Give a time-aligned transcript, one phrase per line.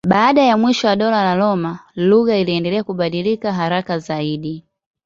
[0.07, 4.65] Baada ya mwisho wa Dola la Roma lugha iliendelea kubadilika haraka zaidi.